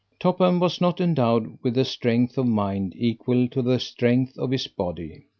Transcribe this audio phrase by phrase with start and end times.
[0.19, 4.65] Topham was not endowed with a strength of mind equal to the strength of his
[4.65, 5.27] body.